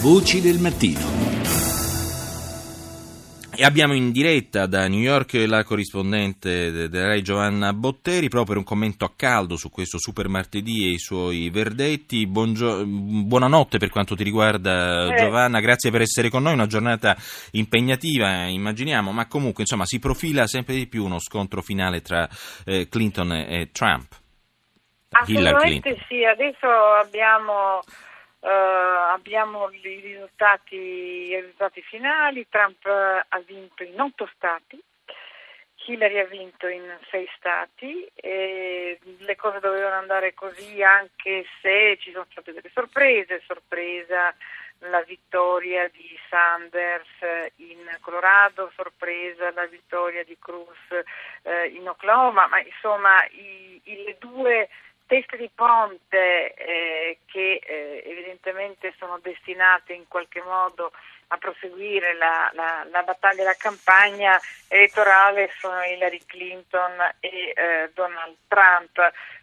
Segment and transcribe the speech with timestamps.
[0.00, 1.00] Voci del mattino.
[3.52, 8.56] E abbiamo in diretta da New York la corrispondente della Rai Giovanna Botteri proprio per
[8.58, 12.28] un commento a caldo su questo super martedì e i suoi verdetti.
[12.28, 15.16] Buongio- buonanotte per quanto ti riguarda eh.
[15.16, 17.16] Giovanna, grazie per essere con noi, una giornata
[17.50, 22.28] impegnativa immaginiamo, ma comunque insomma si profila sempre di più uno scontro finale tra
[22.64, 24.14] eh, Clinton e Trump.
[25.10, 26.68] Assolutamente sì, adesso
[27.02, 27.80] abbiamo
[28.40, 34.80] abbiamo i risultati, i risultati, finali, Trump ha vinto in otto stati,
[35.86, 42.26] Hillary ha vinto in sei stati, le cose dovevano andare così anche se ci sono
[42.30, 44.34] state delle sorprese, sorpresa
[44.80, 50.76] la vittoria di Sanders in Colorado, sorpresa la vittoria di Cruz
[51.42, 54.68] eh, in Oklahoma, ma insomma i, i, le due
[55.08, 60.92] teste di ponte eh, che eh, evidentemente sono destinate in qualche modo
[61.28, 68.36] a proseguire la, la, la battaglia, la campagna elettorale sono Hillary Clinton e eh, Donald
[68.46, 68.98] Trump.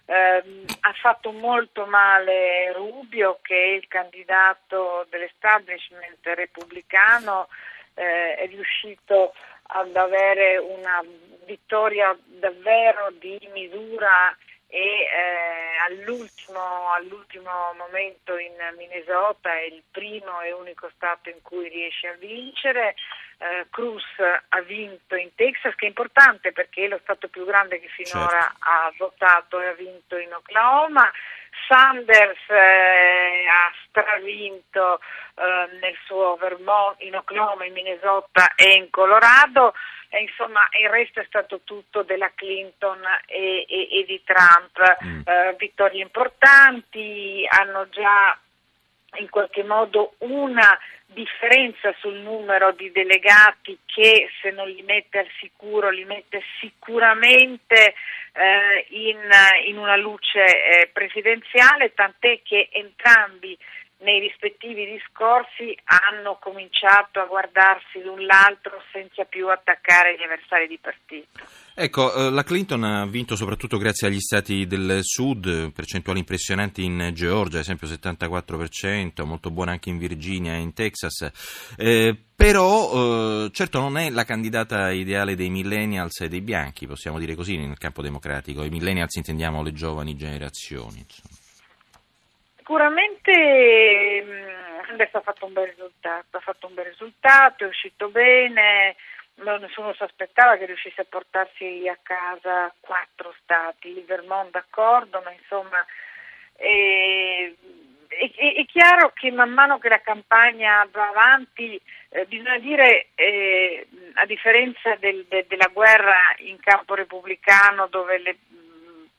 [0.07, 7.47] Eh, ha fatto molto male Rubio che è il candidato dell'establishment repubblicano,
[7.95, 9.33] eh, è riuscito
[9.67, 11.03] ad avere una
[11.45, 14.35] vittoria davvero di misura
[14.67, 21.69] e eh, all'ultimo, all'ultimo, momento in Minnesota è il primo e unico stato in cui
[21.69, 22.95] riesce a vincere.
[23.37, 24.03] Eh, Cruz
[24.49, 28.41] ha vinto in Texas, che è importante perché è lo stato più grande che finora
[28.41, 28.57] certo.
[28.59, 31.11] ha votato e ha vinto in Oklahoma.
[31.67, 34.99] Sanders eh, ha stravinto
[35.35, 39.73] eh, nel suo Vermont, in Oklahoma, in Minnesota e in Colorado
[40.09, 45.03] e insomma il resto è stato tutto della Clinton e, e, e di Trump.
[45.03, 45.21] Mm.
[45.25, 48.37] Eh, vittorie importanti, hanno già
[49.17, 55.27] in qualche modo una differenza sul numero di delegati che se non li mette al
[55.39, 57.93] sicuro li mette sicuramente
[58.33, 59.17] eh, in,
[59.67, 63.57] in, una luce eh, presidenziale, tant'è che entrambi
[64.05, 70.77] nei rispettivi discorsi hanno cominciato a guardarsi l'un l'altro senza più attaccare gli avversari di
[70.79, 71.41] partito.
[71.73, 77.11] Ecco, eh, la Clinton ha vinto soprattutto grazie agli stati del sud, percentuali impressionanti in
[77.13, 81.29] Georgia, ad esempio 74%, molto buona anche in Virginia e in Texas.
[81.75, 87.17] Eh, però, eh, certo, non è la candidata ideale dei millennials e dei bianchi, possiamo
[87.17, 88.63] dire così, nel campo democratico.
[88.63, 90.99] I millennials intendiamo le giovani generazioni.
[90.99, 91.43] Insomma.
[92.65, 98.09] Sicuramente mm, adesso ha fatto un bel risultato, ha fatto un bel risultato, è uscito
[98.09, 98.95] bene,
[99.35, 105.31] nessuno si aspettava che riuscisse a portarsi a casa quattro stati, il Vermont d'accordo, ma
[105.31, 105.85] insomma
[106.55, 107.53] è,
[108.07, 113.87] è, è chiaro che man mano che la campagna va avanti eh, bisogna dire, eh,
[114.15, 118.37] a differenza del, de, della guerra in campo repubblicano dove le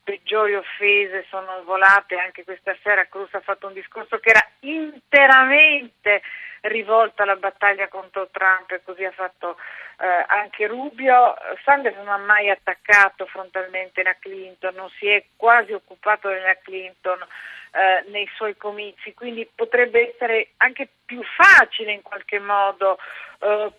[0.06, 3.06] peggiori offese sono volate anche questa sera.
[3.06, 6.22] Cruz ha fatto un discorso che era interamente
[6.61, 9.56] rivolto alla battaglia contro Trump e così ha fatto
[9.99, 11.34] eh, anche Rubio.
[11.65, 17.19] Sanders non ha mai attaccato frontalmente la Clinton, non si è quasi occupato della Clinton
[17.73, 22.97] eh, nei suoi comizi, quindi potrebbe essere anche più facile in qualche modo
[23.41, 23.73] eh,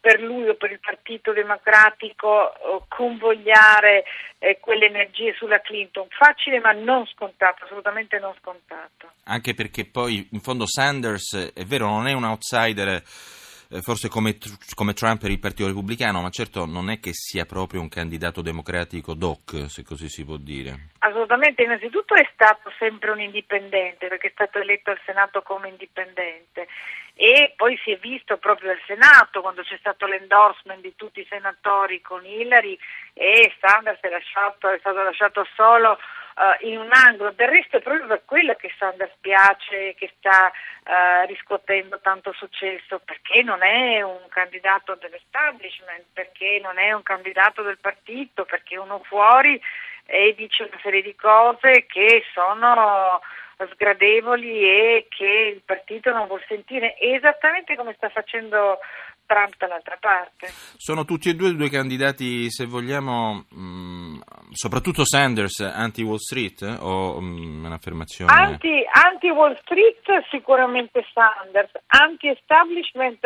[0.00, 4.04] per lui o per il Partito Democratico eh, convogliare
[4.38, 6.06] eh, quelle energie sulla Clinton.
[6.10, 9.12] Facile ma non scontato, assolutamente non scontato.
[9.24, 13.02] Anche perché poi in fondo Sanders, è vero, non è un outsider
[13.70, 14.38] eh, forse come,
[14.74, 18.40] come, Trump per il Partito Repubblicano, ma certo non è che sia proprio un candidato
[18.40, 20.88] democratico doc, se così si può dire.
[21.28, 26.66] Assolutamente, innanzitutto è stato sempre un indipendente, perché è stato eletto al Senato come indipendente
[27.14, 31.26] e poi si è visto proprio al Senato quando c'è stato l'endorsement di tutti i
[31.28, 32.78] senatori con Hillary
[33.12, 35.98] e Sanders è, lasciato, è stato lasciato solo
[36.36, 37.32] uh, in un angolo.
[37.32, 43.00] Del resto è proprio per quello che Sanders piace, che sta uh, riscuotendo tanto successo,
[43.04, 49.02] perché non è un candidato dell'establishment, perché non è un candidato del partito, perché uno
[49.04, 49.60] fuori
[50.10, 53.20] e dice una serie di cose che sono
[53.72, 58.78] sgradevoli e che il partito non vuol sentire, esattamente come sta facendo
[59.28, 60.48] Trump dall'altra parte.
[60.78, 64.20] Sono tutti e due due candidati, se vogliamo, mh, mm,
[64.52, 66.76] soprattutto Sanders, anti-Wall Street eh?
[66.80, 68.32] o mh, mm, un'affermazione?
[68.32, 73.20] Anti, anti-Wall Street sicuramente Sanders, anti-establishment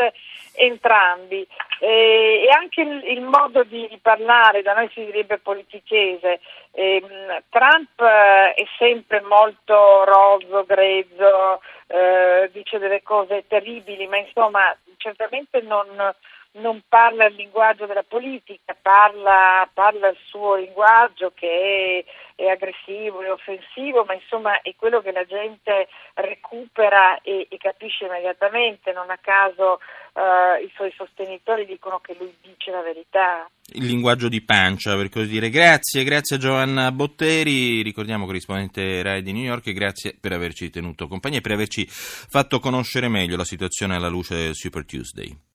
[0.55, 1.47] entrambi
[1.79, 6.41] eh, e anche il, il, modo di parlare, da noi si direbbe politichese.
[6.73, 7.03] Eh,
[7.49, 15.61] Trump eh, è sempre molto rozzo, grezzo, eh, dice delle cose terribili, ma insomma certamente
[15.63, 15.87] non,
[16.55, 22.05] non parla il linguaggio della politica, parla, parla il suo linguaggio che
[22.37, 27.57] è, è, aggressivo e offensivo, ma insomma è quello che la gente recupera e, e
[27.57, 29.79] capisce immediatamente, non a caso
[30.13, 33.49] uh, i suoi sostenitori dicono che lui dice la verità.
[33.75, 35.49] Il linguaggio di pancia, per così dire.
[35.49, 40.69] Grazie, grazie a Giovanna Botteri, ricordiamo corrispondente RAI di New York, e grazie per averci
[40.69, 45.51] tenuto compagnia e per averci fatto conoscere meglio la situazione alla luce del Super Tuesday.